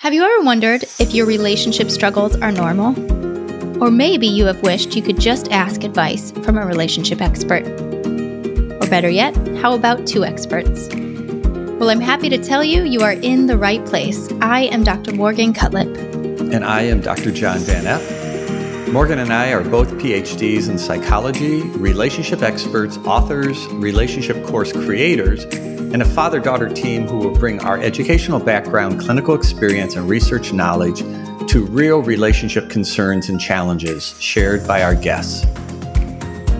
[0.00, 2.98] Have you ever wondered if your relationship struggles are normal?
[3.84, 7.66] Or maybe you have wished you could just ask advice from a relationship expert.
[7.66, 10.88] Or better yet, how about two experts?
[10.94, 14.26] Well, I'm happy to tell you you are in the right place.
[14.40, 15.12] I am Dr.
[15.12, 15.94] Morgan Cutlip.
[16.50, 17.30] And I am Dr.
[17.30, 18.19] John Van Epp.
[18.92, 26.02] Morgan and I are both PhDs in psychology, relationship experts, authors, relationship course creators, and
[26.02, 31.02] a father daughter team who will bring our educational background, clinical experience, and research knowledge
[31.48, 35.46] to real relationship concerns and challenges shared by our guests.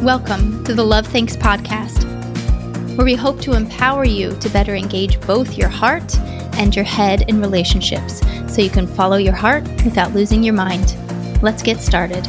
[0.00, 2.04] Welcome to the Love Thinks podcast,
[2.96, 6.16] where we hope to empower you to better engage both your heart
[6.54, 10.96] and your head in relationships so you can follow your heart without losing your mind.
[11.42, 12.26] Let's get started.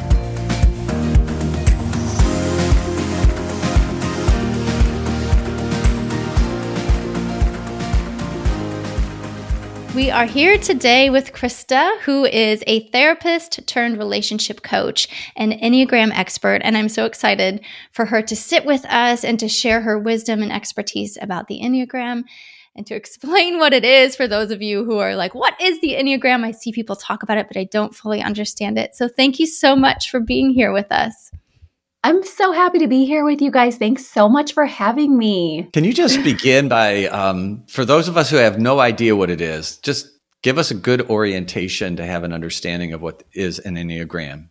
[9.93, 16.17] We are here today with Christa, who is a therapist turned relationship coach and Enneagram
[16.17, 16.61] expert.
[16.63, 17.59] And I'm so excited
[17.91, 21.59] for her to sit with us and to share her wisdom and expertise about the
[21.61, 22.23] Enneagram
[22.75, 25.79] and to explain what it is for those of you who are like, what is
[25.81, 26.43] the Enneagram?
[26.43, 28.95] I see people talk about it, but I don't fully understand it.
[28.95, 31.31] So thank you so much for being here with us.
[32.03, 33.77] I'm so happy to be here with you guys.
[33.77, 35.69] Thanks so much for having me.
[35.71, 39.29] Can you just begin by, um, for those of us who have no idea what
[39.29, 40.07] it is, just
[40.41, 44.50] give us a good orientation to have an understanding of what is an Enneagram?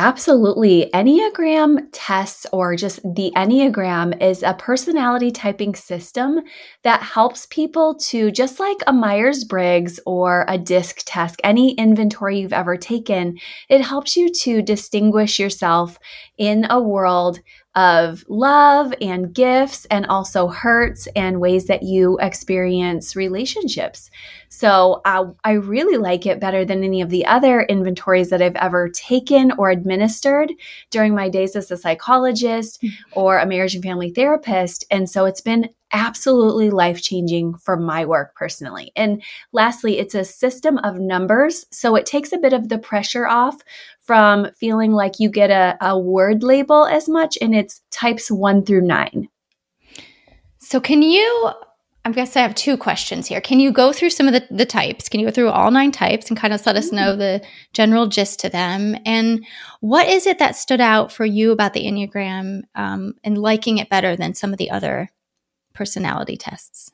[0.00, 0.88] Absolutely.
[0.94, 6.38] Enneagram tests, or just the Enneagram, is a personality typing system
[6.84, 12.38] that helps people to, just like a Myers Briggs or a DISC test, any inventory
[12.38, 15.98] you've ever taken, it helps you to distinguish yourself
[16.38, 17.40] in a world
[17.78, 24.10] of love and gifts and also hurts and ways that you experience relationships.
[24.48, 28.56] So uh, I really like it better than any of the other inventories that I've
[28.56, 30.50] ever taken or administered
[30.90, 32.90] during my days as a psychologist mm.
[33.12, 34.84] or a marriage and family therapist.
[34.90, 38.92] And so it's been absolutely life changing for my work personally.
[38.96, 39.22] And
[39.52, 41.66] lastly, it's a system of numbers.
[41.70, 43.56] So it takes a bit of the pressure off
[44.00, 48.64] from feeling like you get a, a word label as much, and it's types one
[48.64, 49.28] through nine.
[50.58, 51.50] So, can you?
[52.04, 53.40] I guess I have two questions here.
[53.42, 55.10] Can you go through some of the, the types?
[55.10, 57.18] Can you go through all nine types and kind of let us know mm-hmm.
[57.18, 57.44] the
[57.74, 58.96] general gist to them?
[59.04, 59.44] And
[59.80, 63.90] what is it that stood out for you about the Enneagram um, and liking it
[63.90, 65.10] better than some of the other
[65.78, 66.90] personality tests?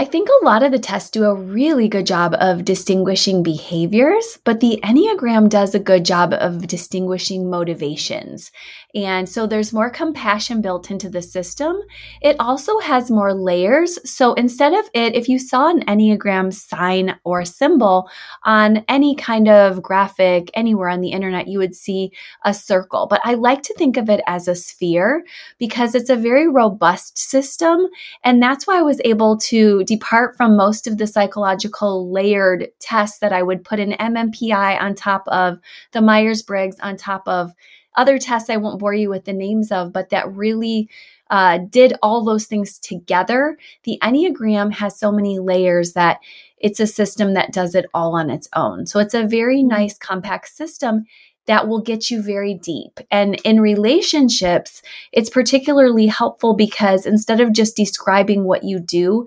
[0.00, 4.38] I think a lot of the tests do a really good job of distinguishing behaviors,
[4.44, 8.52] but the Enneagram does a good job of distinguishing motivations.
[8.94, 11.80] And so there's more compassion built into the system.
[12.22, 13.98] It also has more layers.
[14.08, 18.08] So instead of it, if you saw an Enneagram sign or symbol
[18.44, 22.12] on any kind of graphic anywhere on the internet, you would see
[22.44, 23.08] a circle.
[23.10, 25.24] But I like to think of it as a sphere
[25.58, 27.88] because it's a very robust system.
[28.22, 33.18] And that's why I was able to depart from most of the psychological layered tests
[33.18, 35.58] that I would put an MMPI on top of
[35.92, 37.52] the Myers Briggs on top of
[37.96, 40.88] other tests I won't bore you with the names of, but that really
[41.30, 43.58] uh, did all those things together.
[43.82, 46.18] The Enneagram has so many layers that
[46.58, 48.86] it's a system that does it all on its own.
[48.86, 51.06] So it's a very nice, compact system
[51.48, 53.00] that will get you very deep.
[53.10, 54.82] And in relationships,
[55.12, 59.26] it's particularly helpful because instead of just describing what you do,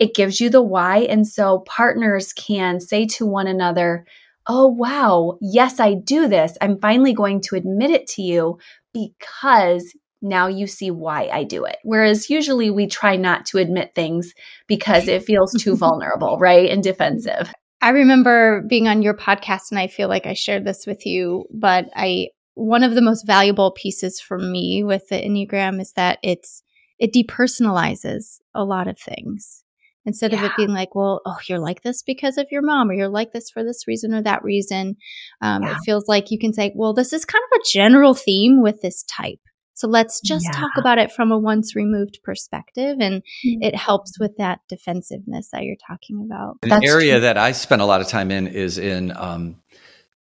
[0.00, 1.00] it gives you the why.
[1.00, 4.06] And so partners can say to one another,
[4.46, 6.56] oh, wow, yes, I do this.
[6.60, 8.58] I'm finally going to admit it to you
[8.94, 11.76] because now you see why I do it.
[11.82, 14.32] Whereas usually we try not to admit things
[14.66, 16.70] because it feels too vulnerable, right?
[16.70, 17.52] And defensive.
[17.82, 21.44] I remember being on your podcast and I feel like I shared this with you,
[21.52, 26.18] but I one of the most valuable pieces for me with the Enneagram is that
[26.22, 26.62] it's
[26.98, 29.59] it depersonalizes a lot of things
[30.06, 30.38] instead yeah.
[30.38, 33.08] of it being like, well, oh, you're like this because of your mom, or you're
[33.08, 34.96] like this for this reason or that reason.
[35.40, 35.72] Um, yeah.
[35.72, 38.80] It feels like you can say, well, this is kind of a general theme with
[38.80, 39.40] this type.
[39.74, 40.60] So let's just yeah.
[40.60, 42.98] talk about it from a once removed perspective.
[43.00, 43.62] And mm-hmm.
[43.62, 46.58] it helps with that defensiveness that you're talking about.
[46.62, 47.20] An That's area true.
[47.20, 49.56] that I spend a lot of time in is in um,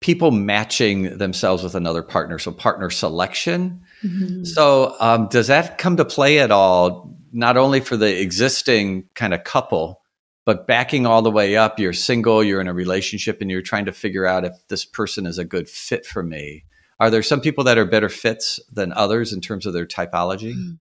[0.01, 2.39] people matching themselves with another partner.
[2.39, 3.81] So partner selection.
[4.05, 4.45] Mm-hmm.
[4.45, 9.35] So um, does that come to play at all not only for the existing kind
[9.35, 10.01] of couple,
[10.47, 13.85] but backing all the way up, you're single, you're in a relationship, and you're trying
[13.85, 16.65] to figure out if this person is a good fit for me.
[16.99, 20.55] Are there some people that are better fits than others in terms of their typology?
[20.55, 20.75] Mm-hmm.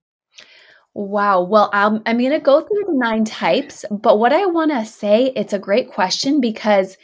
[0.94, 1.42] Wow.
[1.42, 4.86] Well, I'm, I'm going to go through the nine types, but what I want to
[4.86, 6.96] say, it's a great question because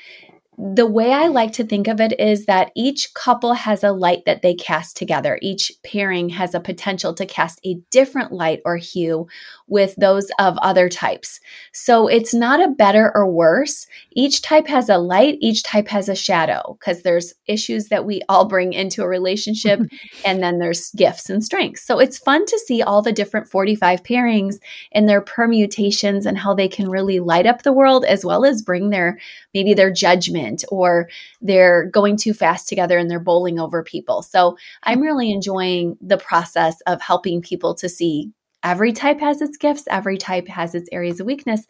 [0.64, 4.24] the way I like to think of it is that each couple has a light
[4.26, 5.36] that they cast together.
[5.42, 9.26] Each pairing has a potential to cast a different light or hue
[9.66, 11.40] with those of other types.
[11.72, 13.88] So it's not a better or worse.
[14.12, 18.22] Each type has a light, each type has a shadow because there's issues that we
[18.28, 19.80] all bring into a relationship
[20.24, 21.82] and then there's gifts and strengths.
[21.82, 24.60] So it's fun to see all the different 45 pairings
[24.92, 28.62] and their permutations and how they can really light up the world as well as
[28.62, 29.18] bring their
[29.52, 31.08] maybe their judgment or
[31.40, 34.22] they're going too fast together and they're bowling over people.
[34.22, 35.04] So I'm mm-hmm.
[35.04, 38.30] really enjoying the process of helping people to see
[38.62, 41.66] every type has its gifts, every type has its areas of weakness.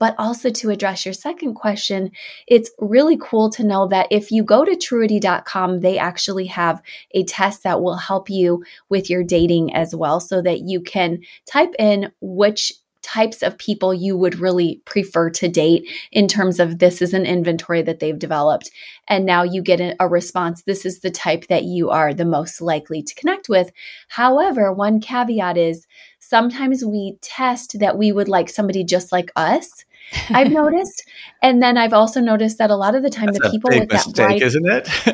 [0.00, 2.10] But also to address your second question,
[2.48, 6.82] it's really cool to know that if you go to truity.com, they actually have
[7.12, 11.20] a test that will help you with your dating as well so that you can
[11.46, 12.72] type in which
[13.04, 17.26] types of people you would really prefer to date in terms of this is an
[17.26, 18.70] inventory that they've developed.
[19.06, 20.62] And now you get a, response.
[20.62, 23.72] This is the type that you are the most likely to connect with.
[24.08, 25.86] However, one caveat is
[26.18, 29.84] sometimes we test that we would like somebody just like us.
[30.30, 31.04] I've noticed,
[31.42, 33.90] and then I've also noticed that a lot of the time That's the people with
[33.90, 34.88] mistake, that bright, isn't it?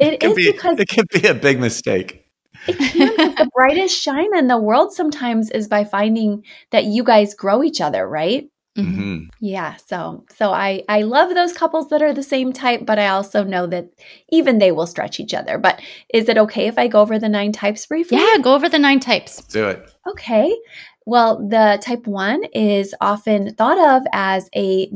[0.00, 2.19] it, it is be, because it can be a big mistake.
[2.66, 3.34] It can.
[3.34, 7.80] the brightest shine in the world sometimes is by finding that you guys grow each
[7.80, 8.48] other, right?
[8.78, 9.24] Mm-hmm.
[9.40, 13.08] Yeah, so so I I love those couples that are the same type, but I
[13.08, 13.88] also know that
[14.30, 15.58] even they will stretch each other.
[15.58, 15.80] But
[16.14, 18.18] is it okay if I go over the nine types briefly?
[18.18, 19.42] Yeah, go over the nine types.
[19.42, 19.90] Do it.
[20.08, 20.54] Okay.
[21.06, 24.90] Well, the type 1 is often thought of as a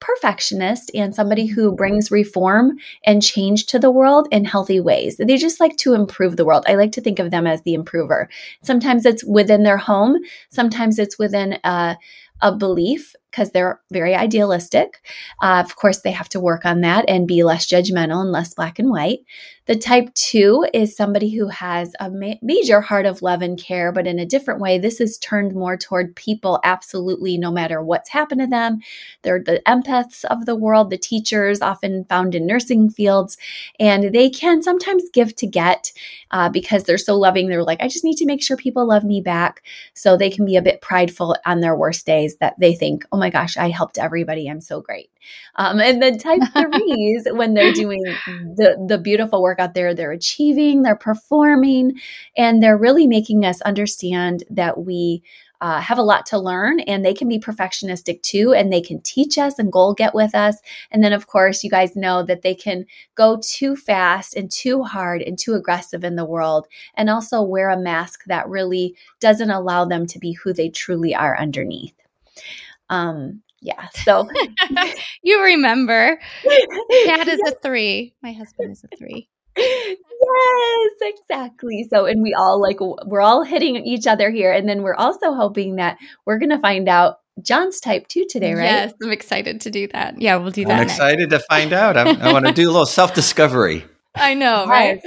[0.00, 5.16] perfectionist and somebody who brings reform and change to the world in healthy ways.
[5.16, 6.64] They just like to improve the world.
[6.66, 8.28] I like to think of them as the improver.
[8.62, 10.18] Sometimes it's within their home,
[10.50, 11.96] sometimes it's within a,
[12.42, 15.02] a belief because they're very idealistic.
[15.42, 18.54] Uh, of course, they have to work on that and be less judgmental and less
[18.54, 19.18] black and white.
[19.66, 23.90] The type two is somebody who has a ma- major heart of love and care,
[23.90, 24.78] but in a different way.
[24.78, 28.78] This is turned more toward people, absolutely, no matter what's happened to them.
[29.22, 33.36] They're the empaths of the world, the teachers, often found in nursing fields,
[33.80, 35.90] and they can sometimes give to get
[36.30, 37.48] uh, because they're so loving.
[37.48, 39.62] They're like, I just need to make sure people love me back.
[39.94, 43.18] So they can be a bit prideful on their worst days that they think, oh
[43.18, 44.48] my gosh, I helped everybody.
[44.48, 45.10] I'm so great.
[45.56, 50.12] Um, and then type threes, when they're doing the, the beautiful work out there, they're
[50.12, 52.00] achieving, they're performing,
[52.36, 55.22] and they're really making us understand that we
[55.60, 59.00] uh, have a lot to learn and they can be perfectionistic too and they can
[59.00, 60.56] teach us and goal get with us
[60.90, 62.84] and then of course you guys know that they can
[63.14, 67.70] go too fast and too hard and too aggressive in the world and also wear
[67.70, 71.94] a mask that really doesn't allow them to be who they truly are underneath
[72.90, 73.88] um yeah.
[74.04, 74.28] So
[75.22, 76.18] you remember.
[76.44, 77.52] Dad is yes.
[77.52, 78.14] a three.
[78.22, 79.28] My husband is a three.
[79.56, 81.86] Yes, exactly.
[81.90, 84.52] So, and we all like, we're all hitting each other here.
[84.52, 85.96] And then we're also hoping that
[86.26, 88.64] we're going to find out John's type two today, right?
[88.64, 90.20] Yes, I'm excited to do that.
[90.20, 90.80] Yeah, we'll do that.
[90.80, 91.96] I'm excited to find out.
[91.96, 93.84] I'm, i want to do a little self discovery.
[94.14, 95.02] I know, right?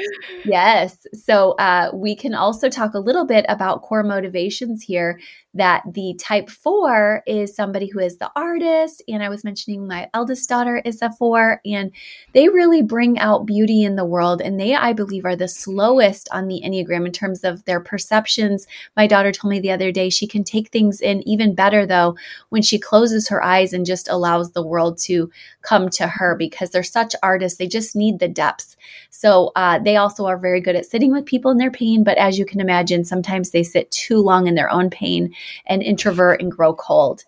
[0.46, 0.96] Yes.
[1.14, 5.20] So uh, we can also talk a little bit about core motivations here
[5.56, 9.02] that the type four is somebody who is the artist.
[9.08, 11.92] And I was mentioning my eldest daughter is a four, and
[12.34, 14.42] they really bring out beauty in the world.
[14.42, 18.68] And they, I believe, are the slowest on the Enneagram in terms of their perceptions.
[18.96, 22.16] My daughter told me the other day she can take things in even better, though,
[22.50, 25.32] when she closes her eyes and just allows the world to
[25.64, 27.58] come to her because they're such artists.
[27.58, 28.78] They just need the depths.
[29.10, 32.04] So uh, they also are very good at sitting with people in their pain.
[32.04, 35.34] But as you can imagine, sometimes they sit too long in their own pain
[35.66, 37.26] and introvert and grow cold.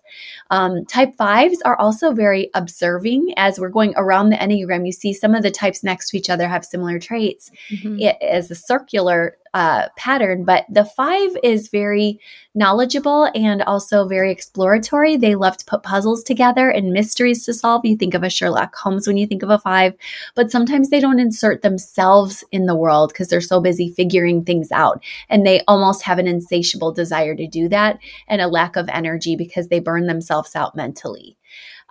[0.50, 3.34] Um, type fives are also very observing.
[3.36, 6.30] As we're going around the Enneagram, you see some of the types next to each
[6.30, 7.50] other have similar traits.
[7.70, 8.00] Mm-hmm.
[8.00, 12.18] It is a circular uh, pattern, but the five is very
[12.54, 15.16] knowledgeable and also very exploratory.
[15.16, 17.84] They love to put puzzles together and mysteries to solve.
[17.84, 19.94] You think of a Sherlock Holmes when you think of a five,
[20.34, 24.72] but sometimes they don't insert themselves in the world because they're so busy figuring things
[24.72, 25.02] out.
[25.28, 29.36] And they almost have an insatiable desire to do that and a lack of energy
[29.36, 31.36] because they burn themselves out mentally.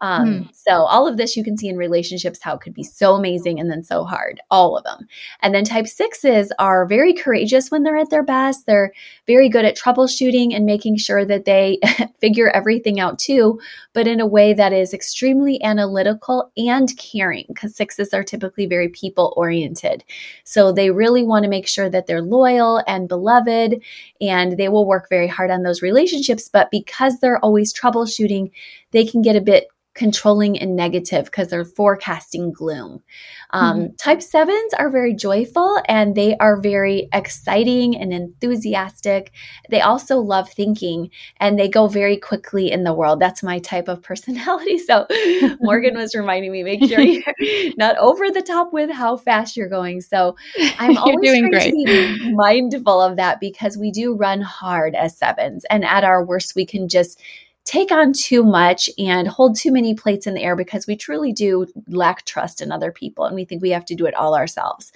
[0.01, 0.55] Um, mm.
[0.55, 3.60] So, all of this you can see in relationships how it could be so amazing
[3.60, 5.08] and then so hard, all of them.
[5.41, 8.65] And then type sixes are very courageous when they're at their best.
[8.65, 8.91] They're
[9.27, 11.79] very good at troubleshooting and making sure that they
[12.20, 13.60] figure everything out too,
[13.93, 18.89] but in a way that is extremely analytical and caring because sixes are typically very
[18.89, 20.03] people oriented.
[20.43, 23.81] So, they really want to make sure that they're loyal and beloved
[24.20, 26.50] and they will work very hard on those relationships.
[26.51, 28.51] But because they're always troubleshooting,
[28.91, 33.01] they can get a bit controlling and negative because they're forecasting gloom.
[33.50, 33.95] Um, mm-hmm.
[33.98, 39.33] Type sevens are very joyful and they are very exciting and enthusiastic.
[39.69, 43.19] They also love thinking and they go very quickly in the world.
[43.19, 44.77] That's my type of personality.
[44.77, 45.07] So
[45.62, 49.69] Morgan was reminding me, make sure you're not over the top with how fast you're
[49.69, 50.00] going.
[50.00, 50.38] So
[50.79, 51.71] I'm always trying great.
[51.71, 56.24] to be mindful of that because we do run hard as sevens and at our
[56.24, 57.19] worst we can just
[57.63, 61.32] take on too much and hold too many plates in the air because we truly
[61.32, 64.36] do lack trust in other people and we think we have to do it all
[64.36, 64.91] ourselves.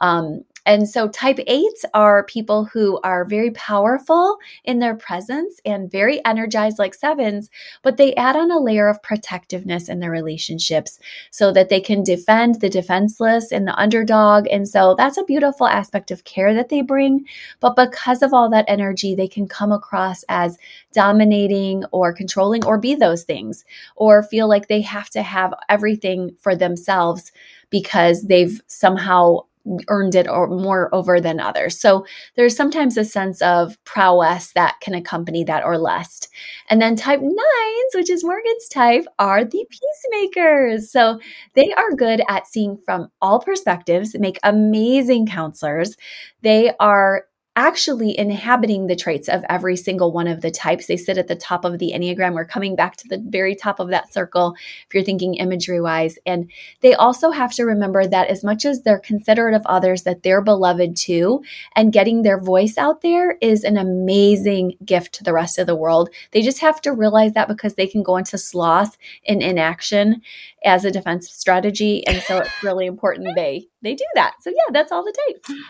[0.00, 5.90] Um, and so type eights are people who are very powerful in their presence and
[5.90, 7.48] very energized like sevens,
[7.82, 10.98] but they add on a layer of protectiveness in their relationships
[11.30, 14.46] so that they can defend the defenseless and the underdog.
[14.48, 17.24] And so that's a beautiful aspect of care that they bring.
[17.60, 20.58] But because of all that energy, they can come across as
[20.92, 23.64] dominating or controlling or be those things
[23.96, 27.32] or feel like they have to have everything for themselves
[27.70, 29.40] because they've somehow
[29.88, 31.78] earned it or more over than others.
[31.78, 32.06] So
[32.36, 36.28] there's sometimes a sense of prowess that can accompany that or lust.
[36.70, 40.90] And then type nines, which is Morgan's type, are the peacemakers.
[40.90, 41.18] So
[41.54, 45.96] they are good at seeing from all perspectives, make amazing counselors.
[46.42, 47.24] They are
[47.58, 50.86] actually inhabiting the traits of every single one of the types.
[50.86, 52.34] They sit at the top of the Enneagram.
[52.34, 54.54] We're coming back to the very top of that circle
[54.86, 56.20] if you're thinking imagery wise.
[56.24, 56.48] And
[56.82, 60.40] they also have to remember that as much as they're considerate of others, that they're
[60.40, 61.42] beloved too.
[61.74, 65.74] And getting their voice out there is an amazing gift to the rest of the
[65.74, 66.10] world.
[66.30, 68.96] They just have to realize that because they can go into sloth
[69.26, 70.22] and inaction
[70.64, 72.06] as a defense strategy.
[72.06, 74.34] And so it's really important they they do that.
[74.42, 75.60] So yeah, that's all the types.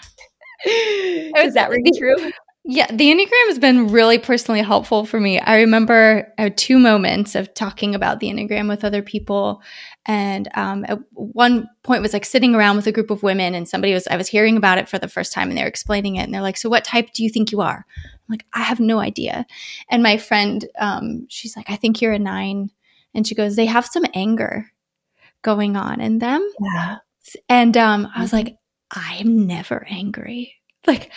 [0.65, 2.31] Is that ring true?
[2.71, 5.41] Yeah, the Enneagram has been really personally helpful for me.
[5.41, 9.63] I remember uh, two moments of talking about the Enneagram with other people.
[10.05, 13.67] And um, at one point was like sitting around with a group of women, and
[13.67, 16.17] somebody was, I was hearing about it for the first time, and they were explaining
[16.17, 16.25] it.
[16.25, 17.87] And they're like, So, what type do you think you are?
[17.97, 19.47] I'm like, I have no idea.
[19.89, 22.71] And my friend, um, she's like, I think you're a nine.
[23.15, 24.67] And she goes, They have some anger
[25.41, 26.47] going on in them.
[26.61, 26.97] Yeah.
[27.49, 28.37] And um, I was mm-hmm.
[28.37, 28.57] like,
[28.91, 30.55] I'm never angry.
[30.87, 31.11] Like,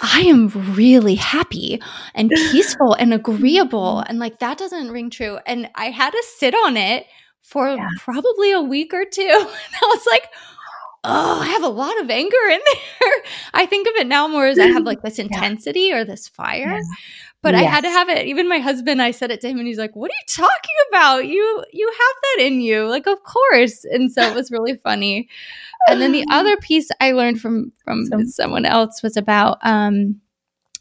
[0.00, 1.80] I am really happy
[2.14, 3.98] and peaceful and agreeable.
[3.98, 4.10] Mm-hmm.
[4.10, 5.38] And like, that doesn't ring true.
[5.46, 7.06] And I had to sit on it
[7.40, 7.88] for yeah.
[7.98, 9.22] probably a week or two.
[9.22, 10.28] And I was like,
[11.04, 12.60] oh, I have a lot of anger in
[13.00, 13.22] there.
[13.54, 15.98] I think of it now more as I have like this intensity yeah.
[15.98, 16.78] or this fire.
[16.78, 16.80] Yeah.
[17.42, 17.62] But yes.
[17.62, 18.26] I had to have it.
[18.26, 20.76] Even my husband, I said it to him and he's like, What are you talking
[20.90, 21.26] about?
[21.26, 22.86] You you have that in you.
[22.86, 23.84] Like, of course.
[23.84, 25.28] And so it was really funny.
[25.88, 30.20] And then the other piece I learned from from so, someone else was about um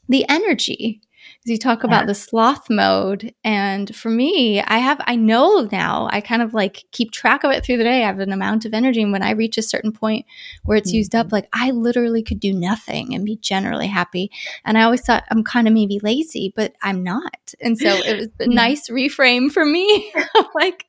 [0.07, 1.01] the energy
[1.45, 6.21] you talk about the sloth mode and for me i have i know now i
[6.21, 8.73] kind of like keep track of it through the day i have an amount of
[8.73, 10.25] energy and when i reach a certain point
[10.63, 10.97] where it's mm-hmm.
[10.97, 11.35] used up mm-hmm.
[11.35, 14.29] like i literally could do nothing and be generally happy
[14.65, 18.17] and i always thought i'm kind of maybe lazy but i'm not and so it
[18.17, 20.13] was a nice reframe for me
[20.55, 20.85] like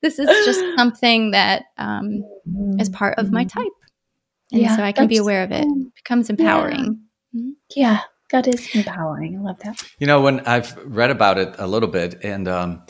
[0.00, 2.22] this is just something that um,
[2.78, 3.60] is part of my mm-hmm.
[3.60, 3.72] type
[4.52, 5.66] and yeah, so i can be aware of it.
[5.66, 7.00] it becomes empowering
[7.32, 7.40] yeah.
[7.40, 7.50] Mm-hmm.
[7.76, 9.38] yeah that is empowering.
[9.38, 9.82] I love that.
[9.98, 12.82] You know, when I've read about it a little bit, and um,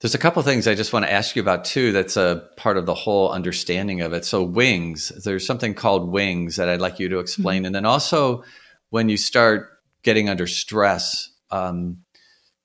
[0.00, 1.92] there's a couple things I just want to ask you about too.
[1.92, 4.24] That's a part of the whole understanding of it.
[4.24, 7.66] So wings, there's something called wings that I'd like you to explain, mm-hmm.
[7.66, 8.44] and then also
[8.90, 9.68] when you start
[10.02, 11.98] getting under stress, um,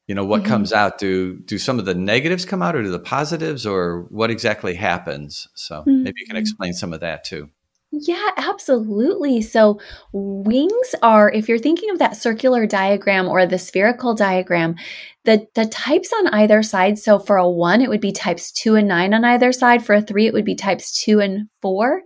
[0.07, 0.49] you know what mm-hmm.
[0.49, 0.97] comes out.
[0.97, 4.75] Do do some of the negatives come out, or do the positives, or what exactly
[4.75, 5.47] happens?
[5.55, 6.03] So mm-hmm.
[6.03, 7.49] maybe you can explain some of that too.
[7.97, 9.41] Yeah, absolutely.
[9.41, 9.79] So,
[10.11, 14.75] wings are, if you're thinking of that circular diagram or the spherical diagram,
[15.23, 16.99] the, the types on either side.
[16.99, 19.85] So, for a one, it would be types two and nine on either side.
[19.85, 22.01] For a three, it would be types two and four.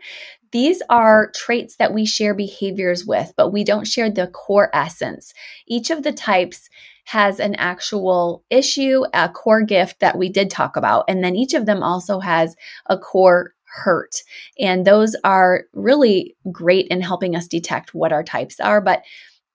[0.51, 5.33] These are traits that we share behaviors with, but we don't share the core essence.
[5.67, 6.69] Each of the types
[7.05, 11.05] has an actual issue, a core gift that we did talk about.
[11.07, 12.55] And then each of them also has
[12.85, 14.23] a core hurt.
[14.59, 18.81] And those are really great in helping us detect what our types are.
[18.81, 19.03] But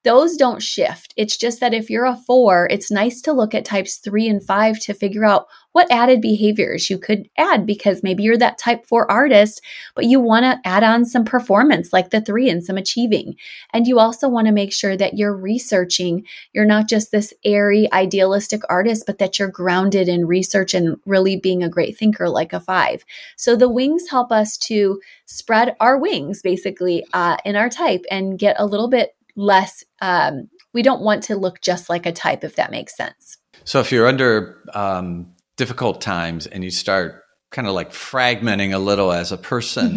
[0.04, 1.14] those don't shift.
[1.16, 4.42] It's just that if you're a four, it's nice to look at types three and
[4.42, 8.86] five to figure out what added behaviors you could add because maybe you're that type
[8.86, 9.60] four artist,
[9.96, 13.34] but you want to add on some performance like the three and some achieving.
[13.72, 16.24] And you also want to make sure that you're researching.
[16.52, 21.36] You're not just this airy, idealistic artist, but that you're grounded in research and really
[21.36, 23.04] being a great thinker like a five.
[23.36, 28.38] So the wings help us to spread our wings basically uh, in our type and
[28.38, 29.84] get a little bit less.
[30.00, 33.38] Um, we don't want to look just like a type, if that makes sense.
[33.64, 38.78] So if you're under um, difficult times and you start kind of like fragmenting a
[38.78, 39.90] little as a person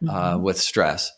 [0.00, 0.08] mm-hmm.
[0.08, 0.42] uh, mm-hmm.
[0.42, 1.10] with stress,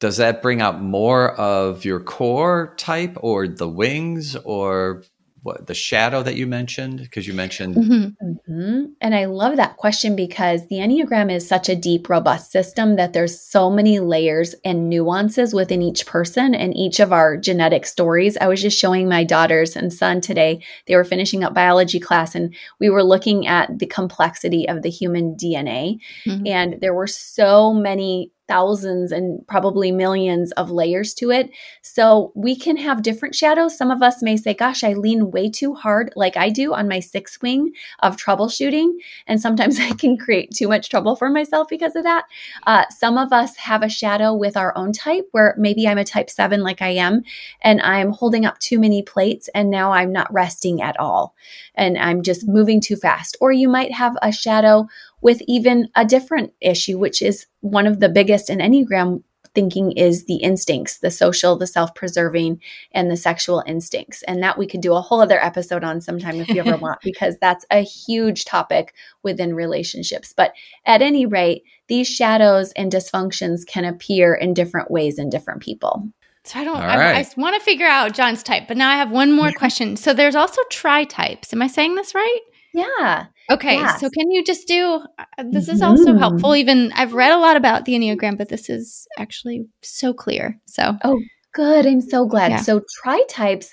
[0.00, 5.04] does that bring out more of your core type or the wings or
[5.46, 8.28] what the shadow that you mentioned because you mentioned mm-hmm.
[8.30, 8.84] Mm-hmm.
[9.00, 13.12] and i love that question because the enneagram is such a deep robust system that
[13.12, 18.36] there's so many layers and nuances within each person and each of our genetic stories
[18.38, 22.34] i was just showing my daughters and son today they were finishing up biology class
[22.34, 26.46] and we were looking at the complexity of the human dna mm-hmm.
[26.46, 31.50] and there were so many thousands and probably millions of layers to it.
[31.82, 33.76] So we can have different shadows.
[33.76, 36.88] Some of us may say, Gosh, I lean way too hard, like I do on
[36.88, 38.92] my six wing of troubleshooting.
[39.26, 42.24] And sometimes I can create too much trouble for myself because of that.
[42.66, 46.04] Uh, some of us have a shadow with our own type where maybe I'm a
[46.04, 47.22] type seven, like I am,
[47.62, 51.34] and I'm holding up too many plates and now I'm not resting at all.
[51.74, 53.36] And I'm just moving too fast.
[53.40, 54.88] Or you might have a shadow
[55.26, 59.24] with even a different issue, which is one of the biggest in Enneagram
[59.56, 62.60] thinking is the instincts, the social, the self preserving,
[62.92, 64.22] and the sexual instincts.
[64.28, 67.00] And that we could do a whole other episode on sometime if you ever want,
[67.02, 70.32] because that's a huge topic within relationships.
[70.32, 70.52] But
[70.84, 76.08] at any rate, these shadows and dysfunctions can appear in different ways in different people.
[76.44, 77.26] So I don't, I, right.
[77.26, 79.96] I, want to figure out John's type, but now I have one more question.
[79.96, 81.52] So there's also tri types.
[81.52, 82.40] Am I saying this right?
[82.72, 83.26] Yeah.
[83.50, 83.76] Okay.
[83.76, 84.00] Yes.
[84.00, 86.18] So can you just do uh, this is also mm.
[86.18, 86.56] helpful.
[86.56, 90.58] Even I've read a lot about the Enneagram, but this is actually so clear.
[90.66, 91.20] So Oh,
[91.54, 91.86] good.
[91.86, 92.50] I'm so glad.
[92.50, 92.60] Yeah.
[92.60, 93.72] So tri types,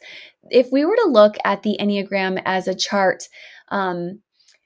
[0.50, 3.24] if we were to look at the Enneagram as a chart,
[3.70, 4.20] um,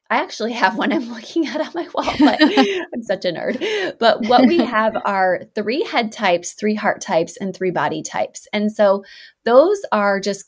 [0.09, 3.97] I actually have one I'm looking at on my wall, but I'm such a nerd.
[3.99, 8.47] But what we have are three head types, three heart types, and three body types.
[8.53, 9.03] And so
[9.43, 10.45] those are just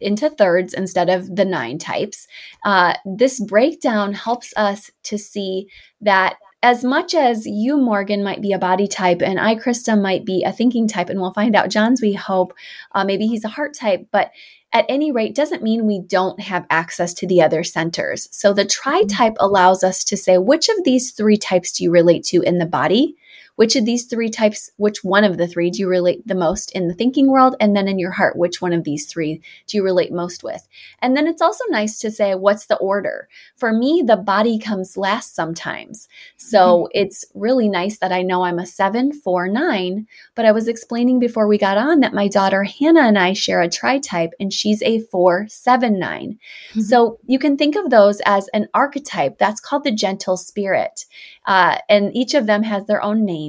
[0.00, 2.26] into thirds instead of the nine types.
[2.64, 5.68] Uh, this breakdown helps us to see
[6.00, 10.24] that as much as you, Morgan, might be a body type and I, Christa, might
[10.24, 12.54] be a thinking type, and we'll find out John's, we hope,
[12.92, 14.32] uh, maybe he's a heart type, but
[14.72, 18.28] at any rate doesn't mean we don't have access to the other centers.
[18.32, 21.90] So the tri type allows us to say which of these three types do you
[21.90, 23.16] relate to in the body?
[23.56, 26.70] Which of these three types, which one of the three do you relate the most
[26.72, 27.56] in the thinking world?
[27.58, 30.66] And then in your heart, which one of these three do you relate most with?
[31.00, 33.28] And then it's also nice to say, what's the order?
[33.56, 36.08] For me, the body comes last sometimes.
[36.36, 36.90] So mm-hmm.
[36.92, 40.06] it's really nice that I know I'm a seven, four, nine.
[40.34, 43.62] But I was explaining before we got on that my daughter Hannah and I share
[43.62, 46.38] a tri type, and she's a four, seven, nine.
[46.70, 46.80] Mm-hmm.
[46.80, 49.38] So you can think of those as an archetype.
[49.38, 51.06] That's called the gentle spirit.
[51.46, 53.45] Uh, and each of them has their own name.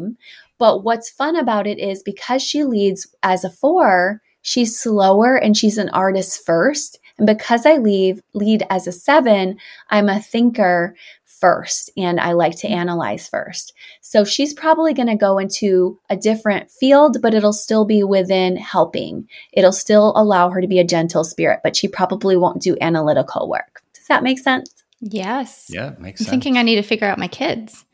[0.57, 5.55] But what's fun about it is because she leads as a four, she's slower and
[5.55, 6.99] she's an artist first.
[7.17, 9.57] And because I leave, lead as a seven,
[9.89, 10.95] I'm a thinker
[11.39, 13.73] first and I like to analyze first.
[14.01, 18.55] So she's probably going to go into a different field, but it'll still be within
[18.55, 19.27] helping.
[19.53, 23.49] It'll still allow her to be a gentle spirit, but she probably won't do analytical
[23.49, 23.81] work.
[23.93, 24.73] Does that make sense?
[24.99, 25.67] Yes.
[25.69, 26.29] Yeah, makes I'm sense.
[26.29, 27.85] thinking I need to figure out my kids.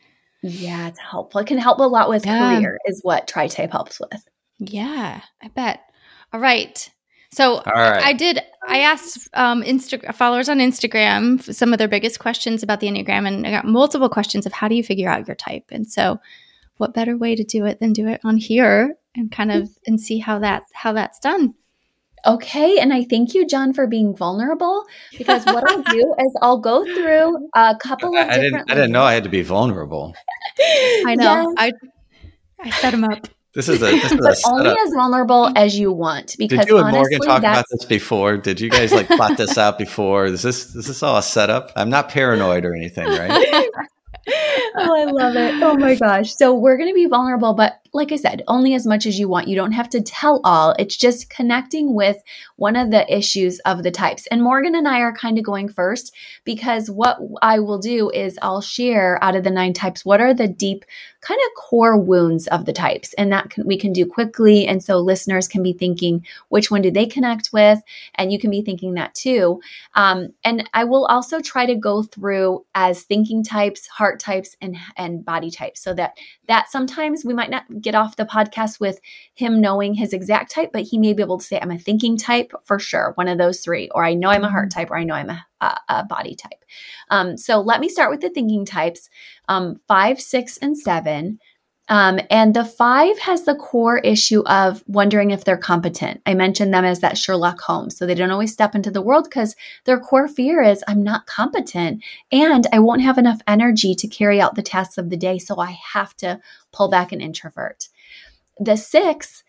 [0.43, 1.39] Yeah, it's helpful.
[1.41, 2.58] It can help a lot with yeah.
[2.58, 4.27] career, is what tri type helps with.
[4.60, 5.79] Yeah, I bet.
[6.34, 6.89] All right.
[7.32, 8.03] So All right.
[8.03, 8.41] I did.
[8.67, 13.25] I asked um, Insta- followers on Instagram some of their biggest questions about the Enneagram,
[13.25, 15.65] and I got multiple questions of how do you figure out your type.
[15.71, 16.19] And so,
[16.77, 19.99] what better way to do it than do it on here and kind of and
[19.99, 21.56] see how that how that's done.
[22.25, 22.79] Okay.
[22.79, 24.86] And I thank you, John, for being vulnerable
[25.17, 28.75] because what I'll do is I'll go through a couple of I, I didn't I
[28.75, 30.15] didn't know I had to be vulnerable.
[31.05, 31.53] I know.
[31.57, 31.71] I
[32.59, 33.27] I set him up.
[33.53, 36.36] This is a this is but only as vulnerable as you want.
[36.39, 38.38] Because did you and Morgan talk about this before?
[38.38, 40.25] Did you guys like plot this out before?
[40.25, 41.71] Is this is this all a setup?
[41.75, 43.29] I'm not paranoid or anything, right?
[44.75, 45.62] oh, I love it.
[45.62, 46.36] Oh my gosh.
[46.36, 49.29] So we're going to be vulnerable, but like I said, only as much as you
[49.29, 49.47] want.
[49.47, 50.73] You don't have to tell all.
[50.79, 52.17] It's just connecting with
[52.56, 54.25] one of the issues of the types.
[54.27, 58.39] And Morgan and I are kind of going first because what I will do is
[58.41, 60.86] I'll share out of the nine types what are the deep
[61.23, 64.84] kind of core wounds of the types and that can, we can do quickly and
[64.84, 67.82] so listeners can be thinking which one do they connect with
[68.15, 69.62] and you can be thinking that too
[69.95, 74.75] um, and i will also try to go through as thinking types heart types and
[74.97, 79.00] and body types so that that sometimes we might not get off the podcast with
[79.36, 82.17] him knowing his exact type but he may be able to say i'm a thinking
[82.17, 84.80] type for sure one of those three or i know i'm a heart mm-hmm.
[84.80, 86.63] type or i know i'm a a, a body type.
[87.10, 89.10] Um, so let me start with the thinking types
[89.50, 91.39] um, five, six, and seven.
[91.89, 96.22] Um, and the five has the core issue of wondering if they're competent.
[96.26, 97.98] I mentioned them as that Sherlock Holmes.
[97.98, 101.26] So they don't always step into the world because their core fear is I'm not
[101.26, 105.39] competent and I won't have enough energy to carry out the tasks of the day.
[105.39, 106.39] So I have to
[106.72, 107.89] pull back and introvert.
[108.60, 109.42] The six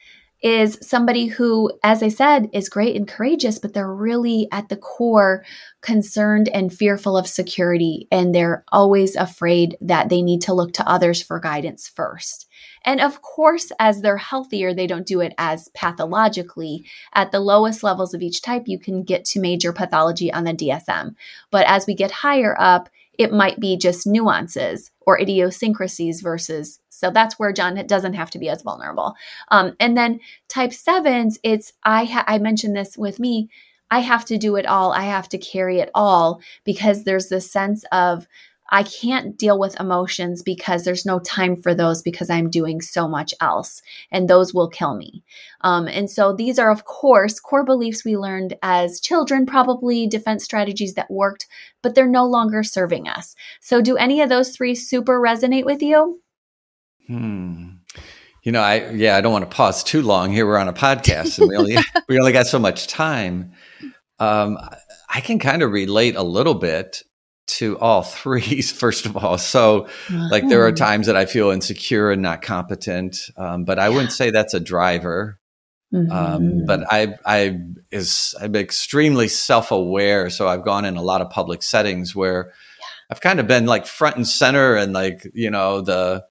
[0.44, 4.76] is somebody who, as I said, is great and courageous, but they're really at the
[4.76, 5.42] core
[5.80, 8.06] concerned and fearful of security.
[8.12, 12.46] And they're always afraid that they need to look to others for guidance first.
[12.84, 16.84] And of course, as they're healthier, they don't do it as pathologically.
[17.14, 20.52] At the lowest levels of each type, you can get to major pathology on the
[20.52, 21.14] DSM.
[21.50, 27.10] But as we get higher up, it might be just nuances or idiosyncrasies versus so
[27.10, 29.14] that's where John doesn't have to be as vulnerable.
[29.50, 33.50] Um, and then type sevens, it's I ha- I mentioned this with me.
[33.90, 34.90] I have to do it all.
[34.90, 38.26] I have to carry it all because there's this sense of
[38.70, 43.06] I can't deal with emotions because there's no time for those because I'm doing so
[43.06, 45.22] much else, and those will kill me.
[45.60, 50.42] Um, and so these are, of course, core beliefs we learned as children, probably defense
[50.42, 51.46] strategies that worked,
[51.82, 53.36] but they're no longer serving us.
[53.60, 56.23] So, do any of those three super resonate with you?
[57.06, 57.70] Hmm.
[58.42, 60.32] You know, I yeah, I don't want to pause too long.
[60.32, 61.76] Here we're on a podcast, and we only
[62.08, 63.52] we only got so much time.
[64.18, 64.58] Um,
[65.08, 67.02] I can kind of relate a little bit
[67.46, 68.62] to all three.
[68.62, 69.88] First of all, so
[70.30, 70.76] like there are uh-huh.
[70.76, 74.60] times that I feel insecure and not competent, um, but I wouldn't say that's a
[74.60, 75.38] driver.
[75.94, 76.12] Um, mm-hmm.
[76.12, 81.22] Um, but I I is I'm extremely self aware, so I've gone in a lot
[81.22, 82.52] of public settings where
[83.10, 86.24] I've kind of been like front and center and like you know the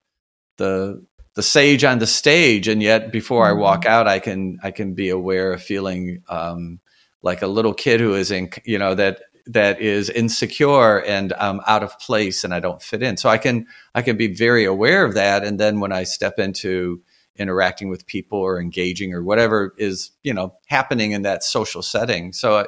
[0.58, 1.04] the
[1.36, 3.58] the sage on the stage and yet before mm-hmm.
[3.58, 6.80] i walk out i can i can be aware of feeling um,
[7.24, 11.62] like a little kid who is in you know that that is insecure and um,
[11.68, 13.18] out of place and i don't fit in.
[13.18, 15.44] So i can i can be very aware of that.
[15.44, 17.02] And then when i step into
[17.36, 22.32] interacting with people or engaging or whatever is you know happening in that social setting.
[22.32, 22.68] So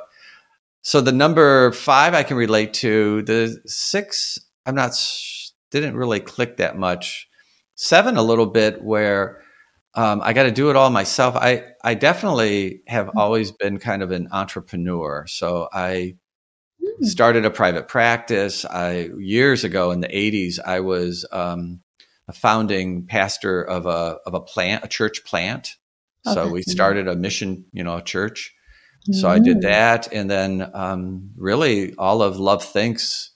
[0.82, 4.92] so the number five i can relate to the six i'm not
[5.72, 7.28] didn't really click that much
[7.76, 9.42] seven a little bit where
[9.94, 11.36] um, I got to do it all myself.
[11.36, 13.18] I I definitely have mm-hmm.
[13.18, 15.26] always been kind of an entrepreneur.
[15.28, 16.16] So I
[16.82, 17.06] mm.
[17.06, 18.66] started a private practice.
[18.66, 21.82] I years ago in the '80s, I was um,
[22.28, 25.76] a founding pastor of a of a plant, a church plant.
[26.34, 28.56] So we started a mission, you know, a church.
[29.12, 29.62] So I did mm.
[29.62, 33.30] that, and then um, really all of Love Thinks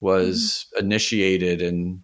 [0.00, 0.80] was mm.
[0.80, 2.00] initiated, and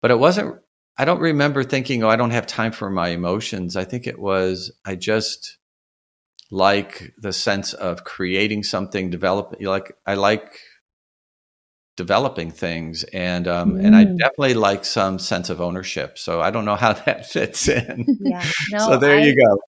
[0.00, 0.60] but it wasn't
[0.96, 3.76] I don't remember thinking, oh, I don't have time for my emotions.
[3.76, 5.58] I think it was, I just
[6.50, 10.56] like the sense of creating something, develop, like, I like
[11.96, 13.84] developing things and um mm.
[13.84, 14.18] and I mm.
[14.18, 16.18] definitely like some sense of ownership.
[16.18, 18.04] So I don't know how that fits in.
[18.20, 18.44] Yeah.
[18.72, 19.58] No, so there I, you go.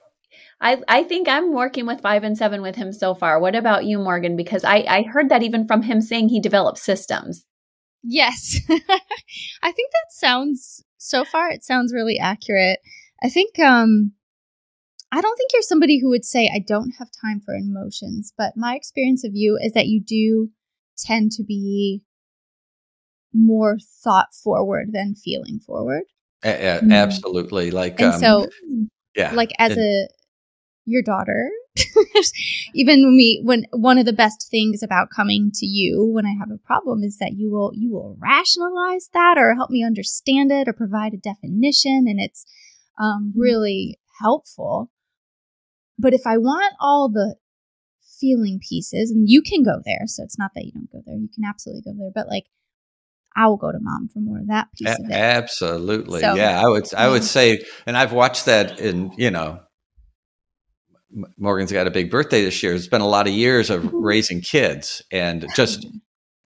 [0.61, 3.39] I, I think I'm working with five and seven with him so far.
[3.39, 4.37] What about you, Morgan?
[4.37, 7.45] Because I, I heard that even from him saying he develops systems.
[8.03, 8.59] Yes.
[8.71, 12.81] I think that sounds so far it sounds really accurate.
[13.23, 14.13] I think um
[15.13, 18.57] I don't think you're somebody who would say I don't have time for emotions, but
[18.57, 20.51] my experience of you is that you do
[20.99, 22.03] tend to be
[23.33, 26.05] more thought forward than feeling forward.
[26.45, 26.93] A- a- mm.
[26.93, 27.71] absolutely.
[27.71, 28.49] Like and um, so
[29.15, 29.33] yeah.
[29.35, 30.09] Like as a
[30.87, 31.51] your daughter,
[32.75, 36.33] even when we when one of the best things about coming to you when i
[36.38, 40.51] have a problem is that you will you will rationalize that or help me understand
[40.51, 42.46] it or provide a definition and it's
[42.99, 43.40] um, mm-hmm.
[43.40, 44.90] really helpful
[45.99, 47.37] but if i want all the
[48.18, 51.16] feeling pieces and you can go there so it's not that you don't go there
[51.16, 52.44] you can absolutely go there but like
[53.38, 55.12] I will go to mom for more of that piece a- of it.
[55.12, 56.20] Absolutely.
[56.22, 56.59] So, yeah.
[56.59, 59.61] I would I would say and I've watched that in, you know,
[61.38, 62.75] Morgan's got a big birthday this year.
[62.75, 65.87] It's been a lot of years of raising kids and just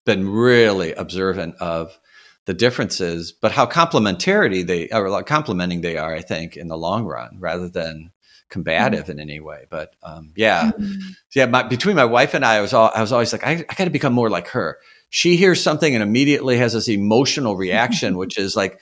[0.05, 1.97] been really observant of
[2.45, 7.05] the differences, but how complementarity they are, complementing they are, I think, in the long
[7.05, 8.11] run, rather than
[8.49, 9.11] combative mm-hmm.
[9.11, 9.65] in any way.
[9.69, 10.99] But um, yeah, mm-hmm.
[11.35, 11.45] yeah.
[11.45, 13.73] My, between my wife and I, I was all, I was always like, I, I
[13.75, 14.79] got to become more like her.
[15.09, 18.79] She hears something and immediately has this emotional reaction, which is like,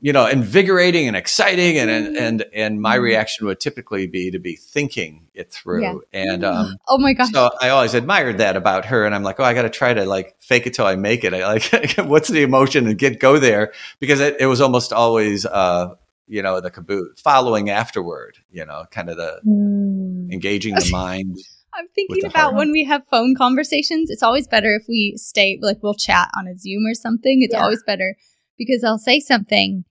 [0.00, 1.76] you know, invigorating and exciting.
[1.78, 3.04] And, and, and, and my mm-hmm.
[3.04, 5.82] reaction would typically be to be thinking it through.
[5.82, 5.94] Yeah.
[6.12, 7.30] And, um, oh my gosh.
[7.30, 9.04] So I always admired that about her.
[9.04, 11.24] And I'm like, oh, I got to try to like fake it till I make
[11.24, 11.34] it.
[11.34, 15.44] I like, what's the emotion and get, go there because it, it was almost always,
[15.44, 15.94] uh,
[16.26, 20.32] you know, the caboose following afterward, you know, kind of the mm.
[20.32, 21.36] engaging the mind.
[21.74, 24.10] I'm thinking about when we have phone conversations.
[24.10, 27.42] It's always better if we stay, like, we'll chat on a Zoom or something.
[27.42, 27.62] It's yeah.
[27.62, 28.16] always better
[28.60, 29.84] because I'll say something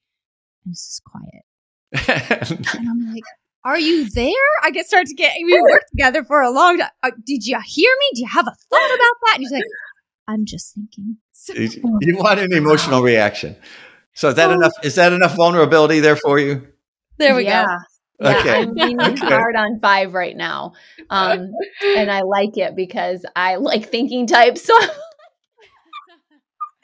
[0.63, 1.43] and it's just quiet.
[2.77, 3.23] and I'm like,
[3.65, 4.31] are you there?
[4.63, 6.89] I get started to get, we worked together for a long time.
[7.01, 8.05] Uh, did you hear me?
[8.13, 9.33] Do you have a thought about that?
[9.35, 9.63] And he's like,
[10.27, 11.17] I'm just thinking.
[11.31, 11.53] So-
[12.01, 13.55] you want an emotional reaction.
[14.13, 14.53] So is that oh.
[14.53, 14.73] enough?
[14.83, 16.67] Is that enough vulnerability there for you?
[17.17, 17.65] There we yeah.
[17.65, 17.71] go.
[18.21, 18.61] Yeah, okay.
[18.61, 19.25] I'm leaning okay.
[19.25, 20.73] hard on five right now.
[21.09, 21.51] Um,
[21.83, 24.63] and I like it because I like thinking types.
[24.63, 24.77] So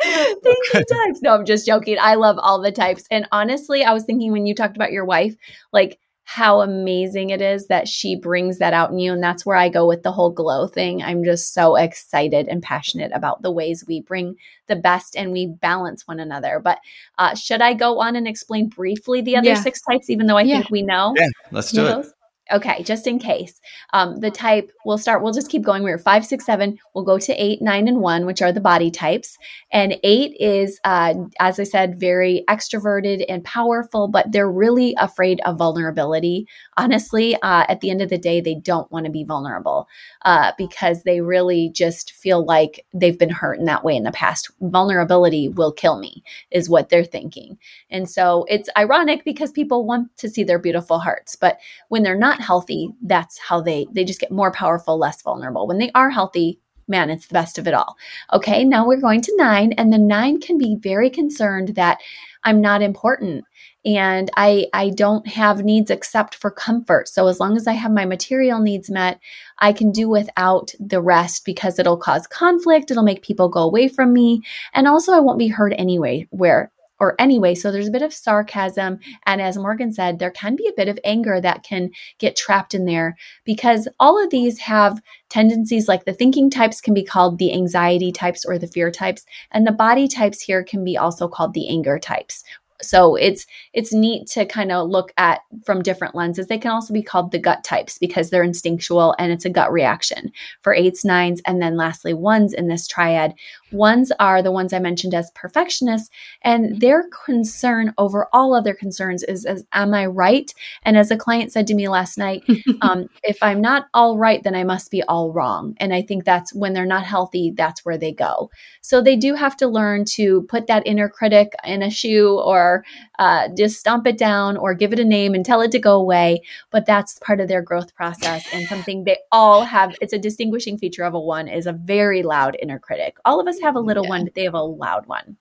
[0.43, 1.21] thinking types.
[1.21, 1.97] No, I'm just joking.
[1.99, 3.05] I love all the types.
[3.11, 5.35] And honestly, I was thinking when you talked about your wife,
[5.71, 9.13] like how amazing it is that she brings that out in you.
[9.13, 11.03] And that's where I go with the whole glow thing.
[11.03, 15.45] I'm just so excited and passionate about the ways we bring the best and we
[15.45, 16.59] balance one another.
[16.59, 16.79] But
[17.19, 19.61] uh, should I go on and explain briefly the other yeah.
[19.61, 20.57] six types, even though I yeah.
[20.57, 21.13] think we know?
[21.15, 22.07] Yeah, let's do it.
[22.51, 23.59] Okay, just in case.
[23.93, 25.81] Um, the type, we'll start, we'll just keep going.
[25.81, 26.77] We're five, six, seven.
[26.93, 29.39] We'll go to eight, nine, and one, which are the body types.
[29.71, 35.41] And eight is, uh, as I said, very extroverted and powerful, but they're really afraid
[35.41, 36.47] of vulnerability.
[36.77, 39.87] Honestly, uh, at the end of the day, they don't want to be vulnerable
[40.23, 44.11] uh, because they really just feel like they've been hurt in that way in the
[44.11, 44.51] past.
[44.61, 47.57] Vulnerability will kill me, is what they're thinking.
[47.89, 51.57] And so it's ironic because people want to see their beautiful hearts, but
[51.89, 55.67] when they're not not healthy, that's how they they just get more powerful, less vulnerable.
[55.67, 57.95] When they are healthy, man, it's the best of it all.
[58.33, 61.99] Okay, now we're going to 9 and the 9 can be very concerned that
[62.43, 63.43] I'm not important
[63.85, 67.07] and I I don't have needs except for comfort.
[67.07, 69.19] So as long as I have my material needs met,
[69.59, 73.87] I can do without the rest because it'll cause conflict, it'll make people go away
[73.87, 74.41] from me,
[74.73, 77.55] and also I won't be heard anyway where or anyway.
[77.55, 78.99] So there's a bit of sarcasm.
[79.25, 82.73] And as Morgan said, there can be a bit of anger that can get trapped
[82.73, 87.37] in there because all of these have tendencies like the thinking types can be called
[87.37, 89.25] the anxiety types or the fear types.
[89.51, 92.43] And the body types here can be also called the anger types
[92.85, 96.47] so it's it's neat to kind of look at from different lenses.
[96.47, 99.71] They can also be called the gut types because they're instinctual and it's a gut
[99.71, 103.33] reaction for eights nines and then lastly ones in this triad.
[103.71, 106.09] Ones are the ones i mentioned as perfectionists
[106.41, 110.53] and their concern over all other concerns is, is am i right?
[110.83, 112.43] And as a client said to me last night
[112.81, 115.75] um, if i'm not all right then i must be all wrong.
[115.77, 118.49] And i think that's when they're not healthy that's where they go.
[118.81, 122.74] So they do have to learn to put that inner critic in a shoe or
[122.75, 122.85] or
[123.19, 125.95] uh, just stomp it down or give it a name and tell it to go
[125.95, 126.41] away.
[126.71, 129.95] But that's part of their growth process and something they all have.
[130.01, 133.17] It's a distinguishing feature of a one is a very loud inner critic.
[133.25, 134.09] All of us have a little yeah.
[134.09, 135.37] one, but they have a loud one.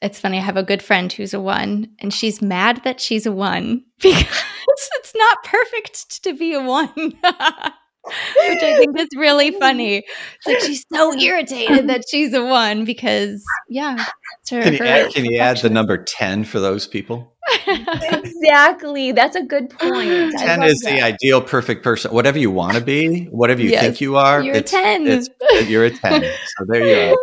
[0.00, 0.38] It's funny.
[0.38, 3.84] I have a good friend who's a one, and she's mad that she's a one
[4.00, 7.14] because it's not perfect to be a one.
[8.04, 9.98] which I think is really funny.
[9.98, 14.04] It's like she's so irritated that she's a one because, yeah.
[14.50, 17.32] Her, can you, add, can you add the number 10 for those people?
[17.66, 19.12] exactly.
[19.12, 20.32] That's a good point.
[20.36, 20.90] 10 is that.
[20.90, 22.12] the ideal perfect person.
[22.12, 25.06] Whatever you want to be, whatever you yes, think you are, you're it's, 10.
[25.06, 25.28] It's,
[25.68, 26.22] you're a 10.
[26.22, 27.16] So there you are.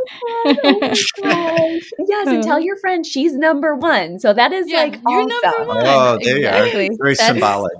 [1.23, 4.19] oh, yes, and tell your friend she's number one.
[4.19, 5.39] So that is yeah, like you're awesome.
[5.43, 5.83] number one.
[5.85, 6.85] Oh, there exactly.
[6.85, 6.97] you are.
[6.97, 7.73] Very That's, symbolic.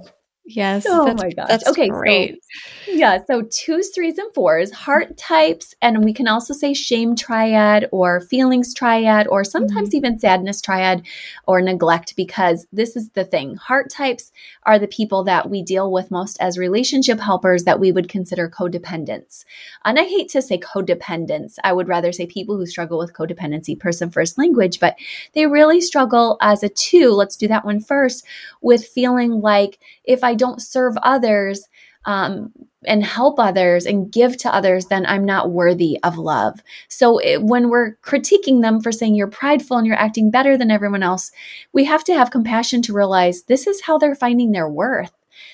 [0.50, 0.86] Yes.
[0.88, 1.48] Oh my gosh.
[1.48, 1.90] That's okay.
[1.90, 2.44] Great.
[2.86, 3.20] So, yeah.
[3.28, 8.20] So twos, threes, and fours, heart types, and we can also say shame triad or
[8.20, 9.98] feelings triad or sometimes mm-hmm.
[9.98, 11.06] even sadness triad
[11.46, 13.58] or neglect because this is the thing.
[13.58, 14.32] Heart types
[14.64, 18.50] are the people that we deal with most as relationship helpers that we would consider
[18.50, 19.46] codependents.
[19.86, 21.56] And I hate to say codependents.
[21.64, 24.96] I would rather say people who struggle with codependency, person first language, but
[25.34, 27.12] they really struggle as a two.
[27.12, 28.26] Let's do that one first
[28.62, 29.78] with feeling like
[30.10, 31.68] if I don't serve others
[32.06, 32.52] um,
[32.86, 36.62] and help others and give to others, then I'm not worthy of love.
[36.88, 40.72] So it, when we're critiquing them for saying you're prideful and you're acting better than
[40.72, 41.32] everyone else,
[41.74, 45.12] we have to have compassion to realize this is how they're finding their worth.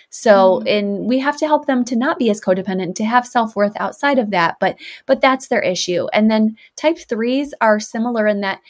[0.09, 0.67] So, mm-hmm.
[0.67, 4.17] and we have to help them to not be as codependent, to have self-worth outside
[4.17, 6.07] of that, but but that's their issue.
[6.13, 8.61] And then type 3s are similar in that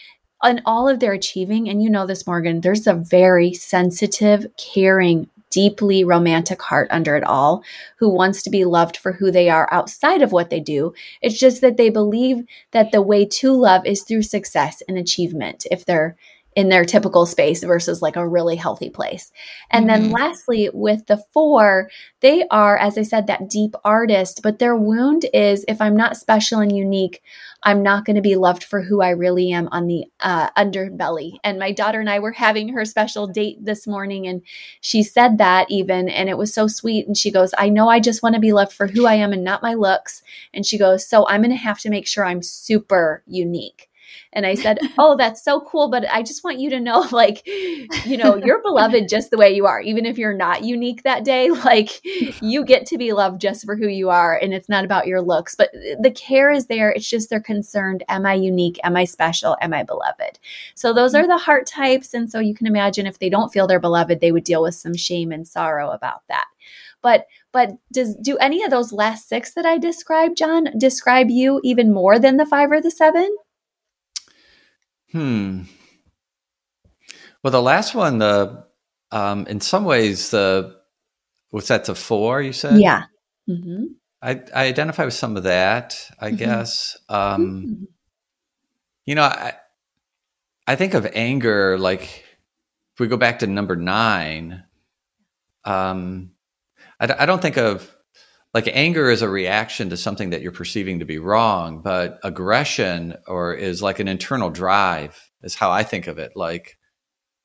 [0.41, 5.27] on all of their achieving, and you know this, Morgan, there's a very sensitive, caring,
[5.55, 7.63] deeply romantic heart under it all
[7.97, 10.93] who wants to be loved for who they are outside of what they do.
[11.21, 15.65] It's just that they believe that the way to love is through success and achievement
[15.71, 16.17] if they're
[16.55, 19.31] in their typical space versus like a really healthy place.
[19.69, 20.03] And mm-hmm.
[20.03, 21.89] then lastly, with the four,
[22.21, 26.15] they are, as I said, that deep artist, but their wound is if I'm not
[26.15, 27.21] special and unique,
[27.63, 31.33] I'm not going to be loved for who I really am on the uh, underbelly.
[31.43, 34.43] And my daughter and I were having her special date this morning, and
[34.81, 37.07] she said that even, and it was so sweet.
[37.07, 39.33] And she goes, I know I just want to be loved for who I am
[39.33, 40.21] and not my looks.
[40.53, 43.89] And she goes, So I'm going to have to make sure I'm super unique.
[44.34, 45.89] And I said, Oh, that's so cool.
[45.89, 49.54] But I just want you to know, like, you know, you're beloved just the way
[49.54, 49.82] you are.
[49.82, 52.01] Even if you're not unique that day, like,
[52.41, 54.38] you get to be loved just for who you are.
[54.38, 56.91] And it's not about your looks, but the care is there.
[56.91, 58.80] It's just they're concerned Am I unique?
[58.84, 59.58] Am I special?
[59.62, 60.39] Am I beloved?
[60.75, 62.13] So those are the heart types.
[62.13, 64.75] And so you can imagine if they don't feel they're beloved, they would deal with
[64.75, 66.45] some shame and sorrow about that
[67.06, 71.62] but but does do any of those last six that i described john describe you
[71.63, 73.36] even more than the five or the seven
[75.15, 75.62] Hmm.
[77.41, 78.65] Well, the last one, the
[79.12, 80.75] um, in some ways, the
[81.51, 81.86] what's that?
[81.86, 82.82] The four you said?
[82.82, 83.06] Yeah.
[83.49, 83.86] Mm-hmm.
[84.21, 85.95] I, I identify with some of that.
[86.19, 86.36] I mm-hmm.
[86.36, 86.97] guess.
[87.08, 87.84] Um, mm-hmm.
[89.06, 89.54] You know, I
[90.67, 92.04] I think of anger like
[92.93, 94.65] if we go back to number nine.
[95.63, 96.32] Um,
[96.99, 97.94] I, I don't think of
[98.55, 103.15] like anger is a reaction to something that you're perceiving to be wrong but aggression
[103.27, 106.77] or is like an internal drive is how i think of it like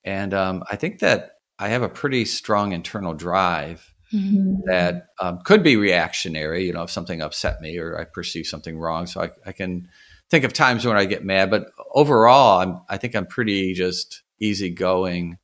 [0.04, 4.54] and um, i think that i have a pretty strong internal drive mm-hmm.
[4.66, 8.78] that um, could be reactionary you know if something upset me or i perceive something
[8.78, 9.88] wrong so I, I can
[10.30, 14.22] think of times when i get mad but overall i'm i think i'm pretty just
[14.38, 15.38] easygoing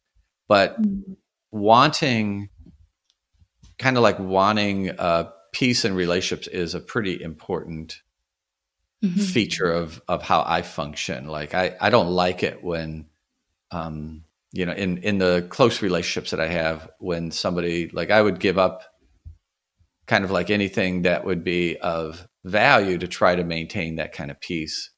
[0.46, 1.14] but mm-hmm.
[1.50, 2.50] wanting
[3.79, 8.03] kind of like wanting uh, peace in relationships is a pretty important
[9.03, 9.19] mm-hmm.
[9.19, 11.29] feature of of how I function.
[11.29, 13.07] Like I I don't like it when
[13.71, 18.21] um you know in in the close relationships that I have when somebody like I
[18.21, 18.83] would give up
[20.07, 24.31] kind of like anything that would be of value to try to maintain that kind
[24.31, 24.90] of peace.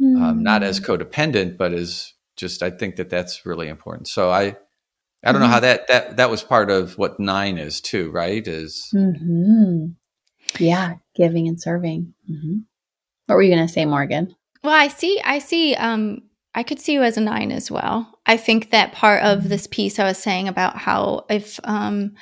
[0.00, 0.22] Mm.
[0.22, 0.86] Um, not as mm.
[0.86, 4.08] codependent, but as just I think that that's really important.
[4.08, 4.56] So I
[5.24, 5.48] I don't mm-hmm.
[5.48, 8.46] know how that that that was part of what nine is too, right?
[8.46, 9.86] Is mm-hmm.
[10.58, 12.14] yeah, giving and serving.
[12.30, 12.58] Mm-hmm.
[13.26, 14.34] What were you going to say, Morgan?
[14.62, 15.20] Well, I see.
[15.24, 15.74] I see.
[15.74, 16.22] Um,
[16.54, 18.18] I could see you as a nine as well.
[18.26, 19.48] I think that part of mm-hmm.
[19.48, 22.14] this piece I was saying about how if um,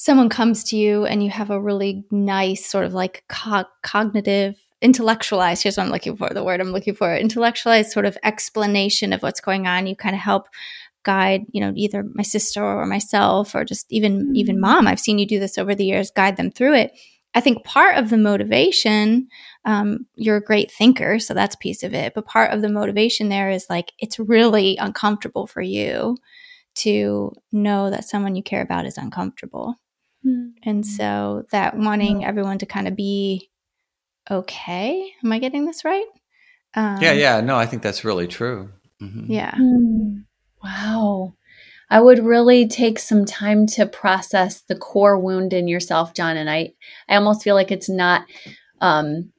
[0.00, 4.56] someone comes to you and you have a really nice sort of like co- cognitive
[4.80, 9.12] intellectualized here's what i'm looking for the word i'm looking for intellectualized sort of explanation
[9.12, 10.48] of what's going on you kind of help
[11.02, 14.62] guide you know either my sister or myself or just even even mm-hmm.
[14.62, 16.92] mom i've seen you do this over the years guide them through it
[17.34, 19.28] i think part of the motivation
[19.66, 23.28] um, you're a great thinker so that's piece of it but part of the motivation
[23.28, 26.16] there is like it's really uncomfortable for you
[26.74, 29.76] to know that someone you care about is uncomfortable
[30.26, 30.50] mm-hmm.
[30.62, 33.50] and so that wanting everyone to kind of be
[34.30, 36.06] okay am i getting this right
[36.74, 39.30] um, yeah yeah no i think that's really true mm-hmm.
[39.30, 40.24] yeah mm.
[40.62, 41.34] Wow.
[41.90, 46.36] I would really take some time to process the core wound in yourself, John.
[46.36, 46.72] And I,
[47.08, 48.26] I almost feel like it's not,
[48.80, 49.32] um,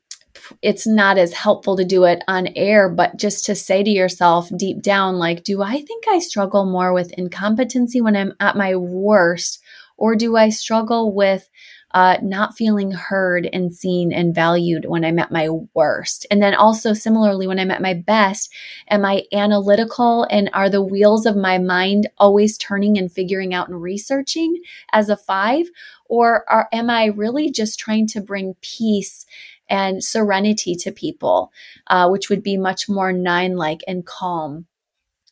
[0.62, 4.50] it's not as helpful to do it on air, but just to say to yourself
[4.58, 8.76] deep down, like, do I think I struggle more with incompetency when I'm at my
[8.76, 9.62] worst?
[9.98, 11.48] Or do I struggle with
[11.94, 16.26] uh, not feeling heard and seen and valued when I'm at my worst.
[16.32, 18.52] And then also, similarly, when I'm at my best,
[18.90, 23.70] am I analytical and are the wheels of my mind always turning and figuring out
[23.70, 25.66] and researching as a five?
[26.06, 29.26] Or are, am I really just trying to bring peace?
[29.70, 31.54] And serenity to people,
[31.88, 34.66] uh, which would be much more nine like and calm.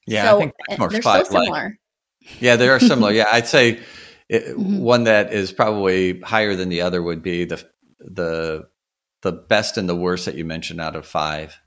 [0.08, 1.78] Yeah, so, I think more they're so similar.
[2.40, 3.12] Yeah, they are similar.
[3.14, 3.80] yeah, I'd say
[4.30, 4.80] it, mm-hmm.
[4.80, 7.64] One that is probably higher than the other would be the
[8.00, 8.68] the
[9.22, 11.60] the best and the worst that you mentioned out of 5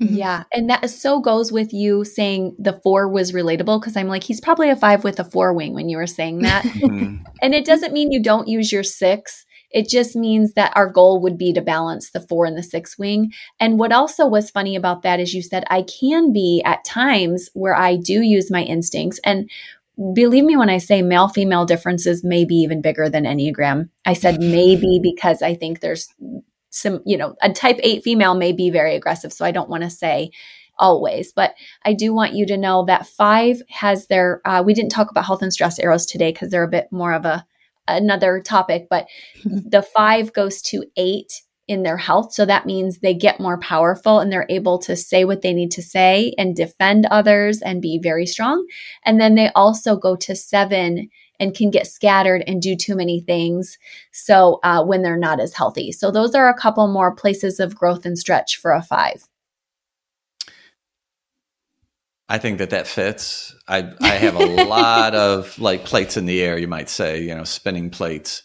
[0.00, 0.14] mm-hmm.
[0.14, 0.44] Yeah.
[0.52, 4.40] And that so goes with you saying the four was relatable because I'm like, he's
[4.40, 6.64] probably a five with a four wing when you were saying that.
[6.76, 7.24] Mm-hmm.
[7.42, 9.44] and it doesn't mean you don't use your six.
[9.70, 12.96] It just means that our goal would be to balance the four and the six
[12.96, 13.32] wing.
[13.60, 17.50] And what also was funny about that is you said, I can be at times
[17.52, 19.20] where I do use my instincts.
[19.24, 19.50] And
[20.14, 23.88] believe me when I say male female differences may be even bigger than Enneagram.
[24.04, 26.08] I said maybe because I think there's
[26.70, 29.32] some, you know, a type eight female may be very aggressive.
[29.32, 30.30] So I don't want to say
[30.78, 31.32] always.
[31.32, 31.54] But
[31.84, 35.24] I do want you to know that five has their, uh, we didn't talk about
[35.24, 37.46] health and stress arrows today because they're a bit more of a,
[37.88, 39.06] another topic, but
[39.44, 42.32] the five goes to eight in their health.
[42.32, 45.70] So that means they get more powerful and they're able to say what they need
[45.72, 48.66] to say and defend others and be very strong.
[49.04, 53.20] And then they also go to seven and can get scattered and do too many
[53.20, 53.78] things.
[54.12, 55.92] So uh, when they're not as healthy.
[55.92, 59.28] So those are a couple more places of growth and stretch for a five.
[62.28, 63.54] I think that that fits.
[63.68, 67.34] I I have a lot of like plates in the air, you might say, you
[67.34, 68.42] know, spinning plates,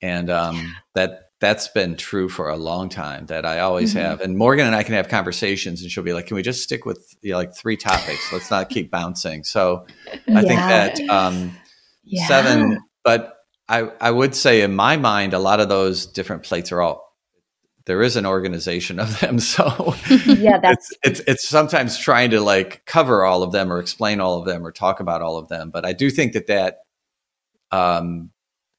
[0.00, 3.26] and um, that that's been true for a long time.
[3.26, 4.04] That I always mm-hmm.
[4.04, 4.20] have.
[4.20, 6.84] And Morgan and I can have conversations, and she'll be like, "Can we just stick
[6.84, 8.32] with you know, like three topics?
[8.32, 9.86] Let's not keep bouncing." So
[10.28, 11.56] I think that um,
[12.04, 12.26] yeah.
[12.26, 13.36] seven, but
[13.68, 17.08] I I would say in my mind, a lot of those different plates are all
[17.88, 19.38] there is an organization of them.
[19.48, 19.94] So
[20.26, 24.20] yeah, that's it's, it's, it's sometimes trying to like cover all of them or explain
[24.20, 25.70] all of them or talk about all of them.
[25.70, 26.80] But I do think that that
[27.70, 28.30] um,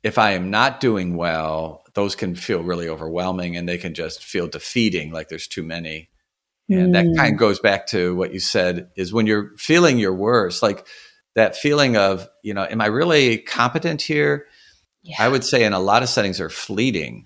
[0.03, 4.24] if I am not doing well, those can feel really overwhelming and they can just
[4.24, 6.10] feel defeating, like there's too many.
[6.70, 6.93] And mm.
[6.93, 10.64] that kind of goes back to what you said is when you're feeling your worst,
[10.64, 10.88] like
[11.36, 14.45] that feeling of, you know, am I really competent here?
[15.04, 15.18] Yeah.
[15.20, 17.26] I would say in a lot of settings are fleeting.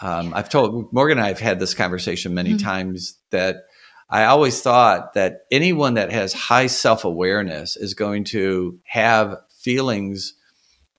[0.00, 2.66] Um, I've told Morgan and I have had this conversation many mm-hmm.
[2.66, 3.64] times that
[4.08, 10.32] I always thought that anyone that has high self awareness is going to have feelings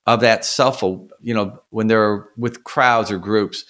[0.06, 3.66] of that self, you know, when they're with crowds or groups,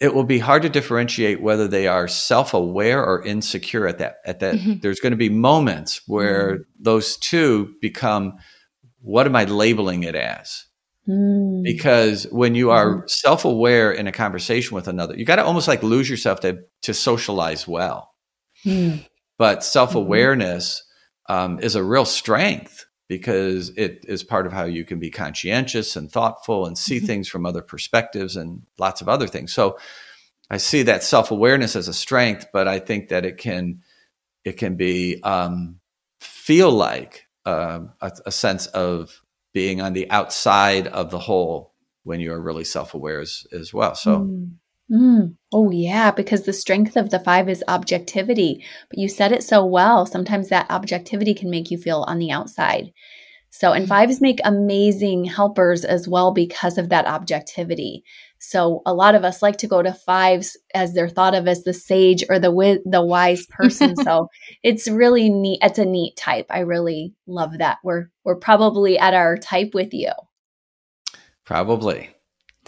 [0.00, 4.18] it will be hard to differentiate whether they are self aware or insecure at that,
[4.24, 4.54] at that.
[4.54, 4.74] Mm-hmm.
[4.80, 6.62] There's going to be moments where mm-hmm.
[6.78, 8.38] those two become,
[9.00, 10.64] what am I labeling it as?
[11.08, 11.62] Mm.
[11.62, 13.10] Because when you are mm.
[13.10, 16.60] self aware in a conversation with another, you got to almost like lose yourself to,
[16.82, 18.12] to socialize well.
[18.64, 19.06] Mm.
[19.38, 20.82] But self awareness
[21.28, 21.54] mm-hmm.
[21.54, 25.96] um, is a real strength because it is part of how you can be conscientious
[25.96, 27.06] and thoughtful and see mm-hmm.
[27.06, 29.52] things from other perspectives and lots of other things.
[29.52, 29.78] So
[30.50, 33.82] I see that self awareness as a strength, but I think that it can
[34.44, 35.80] it can be um,
[36.20, 41.72] feel like uh, a, a sense of being on the outside of the whole
[42.04, 44.50] when you're really self-aware as, as well so mm.
[44.90, 45.36] Mm.
[45.52, 48.64] Oh, yeah, because the strength of the five is objectivity.
[48.88, 50.06] But you said it so well.
[50.06, 52.92] Sometimes that objectivity can make you feel on the outside.
[53.50, 53.88] So, and mm.
[53.88, 58.02] fives make amazing helpers as well because of that objectivity.
[58.38, 61.64] So, a lot of us like to go to fives as they're thought of as
[61.64, 63.96] the sage or the wi- the wise person.
[64.04, 64.28] so,
[64.62, 65.60] it's really neat.
[65.62, 66.46] It's a neat type.
[66.50, 67.78] I really love that.
[67.84, 70.12] We're we're probably at our type with you.
[71.44, 72.10] Probably.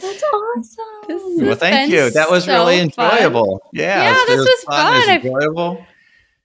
[0.01, 1.47] That's awesome.
[1.47, 2.11] Well, thank you.
[2.11, 3.59] That was so really enjoyable.
[3.59, 3.71] Fun.
[3.73, 4.77] Yeah, yeah, this was, was fun.
[4.77, 4.95] fun.
[4.95, 5.87] Was enjoyable.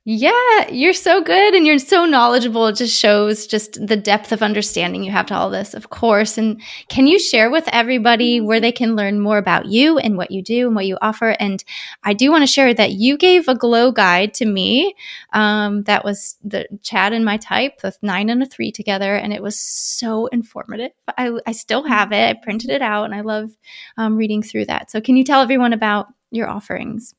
[0.08, 2.68] Yeah, you're so good and you're so knowledgeable.
[2.68, 6.38] It just shows just the depth of understanding you have to all this, of course.
[6.38, 10.30] And can you share with everybody where they can learn more about you and what
[10.30, 11.36] you do and what you offer?
[11.40, 11.64] And
[12.04, 14.94] I do want to share that you gave a glow guide to me.
[15.34, 19.16] Um, that was the Chad and my type with nine and a three together.
[19.16, 20.92] And it was so informative.
[21.18, 22.30] I, I still have it.
[22.30, 23.50] I printed it out and I love
[23.98, 24.92] um, reading through that.
[24.92, 27.16] So can you tell everyone about your offerings?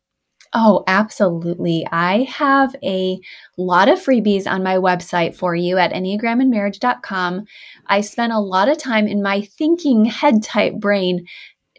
[0.52, 1.86] Oh, absolutely.
[1.90, 3.18] I have a
[3.56, 7.44] lot of freebies on my website for you at enneagraminyourmarriage.com.
[7.86, 11.26] I spent a lot of time in my thinking head type brain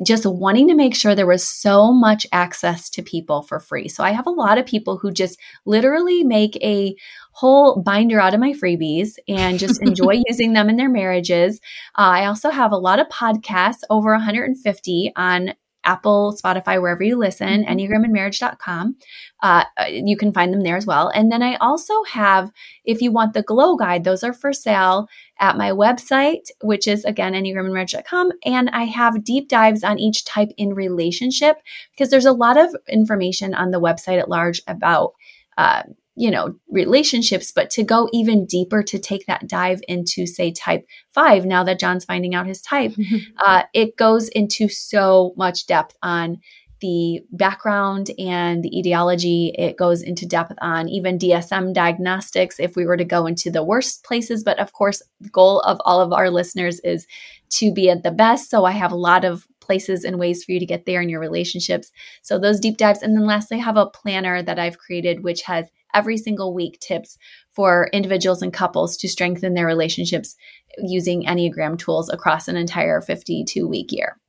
[0.05, 3.87] just wanting to make sure there was so much access to people for free.
[3.87, 6.95] So I have a lot of people who just literally make a
[7.31, 11.59] whole binder out of my freebies and just enjoy using them in their marriages.
[11.97, 15.53] Uh, I also have a lot of podcasts, over 150 on
[15.87, 17.71] Apple, Spotify, wherever you listen, mm-hmm.
[17.71, 18.97] enneagraminyourmarriage.com.
[19.41, 21.09] Uh, you can find them there as well.
[21.09, 22.51] And then I also have,
[22.85, 25.07] if you want the glow guide, those are for sale
[25.39, 27.67] at my website, which is again, enneagraminyourmarriage.com.
[27.67, 28.31] And Marriage.com.
[28.43, 31.57] And I have deep dives on each type in relationship
[31.91, 35.13] because there's a lot of information on the website at large about
[35.57, 35.83] uh,
[36.17, 40.83] you know, relationships, but to go even deeper to take that dive into, say, type
[41.09, 42.93] five, now that John's finding out his type,
[43.45, 46.39] uh, it goes into so much depth on
[46.81, 49.53] the background and the etiology.
[49.57, 53.63] It goes into depth on even DSM diagnostics if we were to go into the
[53.63, 54.43] worst places.
[54.43, 57.05] But of course, the goal of all of our listeners is
[57.51, 58.49] to be at the best.
[58.49, 61.09] So I have a lot of places and ways for you to get there in
[61.09, 61.91] your relationships.
[62.21, 63.03] So those deep dives.
[63.03, 66.79] And then lastly, I have a planner that I've created, which has every single week
[66.79, 67.17] tips
[67.49, 70.35] for individuals and couples to strengthen their relationships
[70.77, 74.19] using Enneagram tools across an entire 52 week year.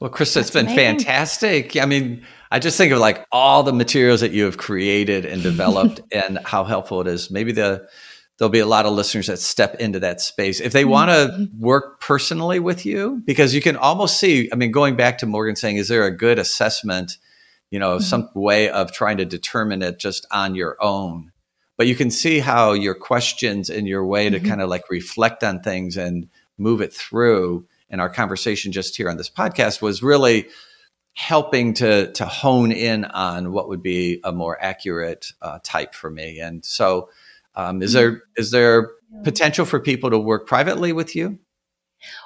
[0.00, 0.98] Well, Christa, it's been amazing.
[0.98, 1.76] fantastic.
[1.78, 5.42] I mean, I just think of like all the materials that you have created and
[5.42, 7.30] developed and how helpful it is.
[7.30, 7.88] Maybe the
[8.38, 10.90] there'll be a lot of listeners that step into that space if they mm-hmm.
[10.90, 15.18] want to work personally with you because you can almost see i mean going back
[15.18, 17.18] to morgan saying is there a good assessment
[17.70, 18.02] you know mm-hmm.
[18.02, 21.32] some way of trying to determine it just on your own
[21.76, 24.42] but you can see how your questions and your way mm-hmm.
[24.42, 28.96] to kind of like reflect on things and move it through and our conversation just
[28.96, 30.46] here on this podcast was really
[31.14, 36.10] helping to to hone in on what would be a more accurate uh, type for
[36.10, 37.08] me and so
[37.58, 38.92] um, is there is there
[39.24, 41.38] potential for people to work privately with you?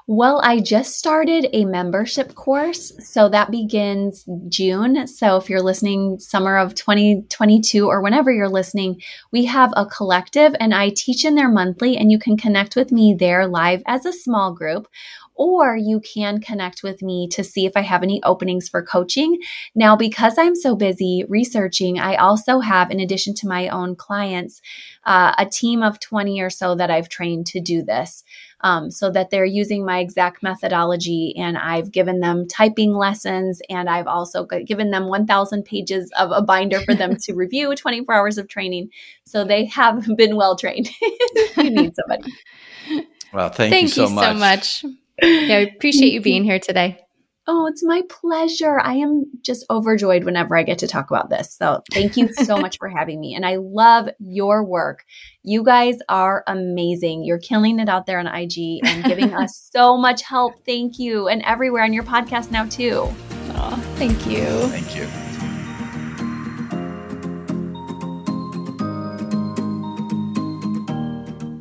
[0.07, 2.93] Well, I just started a membership course.
[3.01, 5.07] So that begins June.
[5.07, 9.01] So if you're listening summer of 2022 or whenever you're listening,
[9.31, 12.93] we have a collective and I teach in there monthly and you can connect with
[12.93, 14.89] me there live as a small group
[15.35, 19.39] or you can connect with me to see if I have any openings for coaching.
[19.75, 24.61] Now, because I'm so busy researching, I also have, in addition to my own clients,
[25.05, 28.25] uh, a team of 20 or so that I've trained to do this.
[28.65, 31.35] Um, so that they're using my exact methodology.
[31.37, 36.43] And I've given them typing lessons, and I've also given them 1,000 pages of a
[36.43, 38.91] binder for them to review, 24 hours of training.
[39.25, 40.91] So they have been well trained.
[41.57, 42.33] you need somebody.
[43.33, 44.27] Well, thank, thank you so you much.
[44.27, 44.85] so much.
[45.23, 46.99] Yeah, I appreciate you being here today.
[47.49, 48.79] Oh, it's my pleasure.
[48.79, 51.57] I am just overjoyed whenever I get to talk about this.
[51.57, 53.35] So, thank you so much for having me.
[53.35, 55.05] And I love your work.
[55.43, 57.25] You guys are amazing.
[57.25, 60.65] You're killing it out there on IG and giving us so much help.
[60.65, 61.27] Thank you.
[61.27, 63.09] And everywhere on your podcast now, too.
[63.55, 64.47] Oh, thank you.
[64.69, 65.07] Thank you.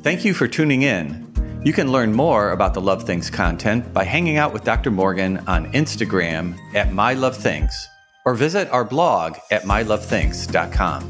[0.03, 1.20] Thank you for tuning in.
[1.63, 4.89] You can learn more about the Love Thinks content by hanging out with Dr.
[4.89, 7.85] Morgan on Instagram at MyLoveThinks
[8.25, 11.03] or visit our blog at mylovethinks.com.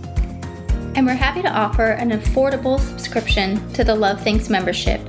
[0.93, 4.99] And we're happy to offer an affordable subscription to the Love Thinks membership,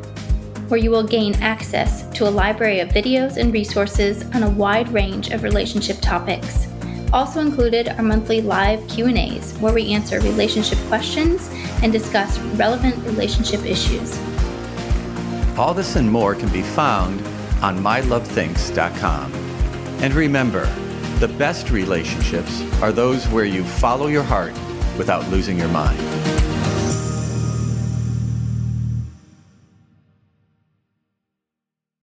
[0.68, 4.88] where you will gain access to a library of videos and resources on a wide
[4.90, 6.68] range of relationship topics.
[7.12, 11.50] Also included are monthly live Q&As where we answer relationship questions
[11.82, 14.20] and discuss relevant relationship issues.
[15.58, 17.20] All this and more can be found
[17.62, 19.34] on mylovethinks.com.
[20.02, 20.64] And remember,
[21.18, 24.54] the best relationships are those where you follow your heart
[24.96, 26.31] without losing your mind.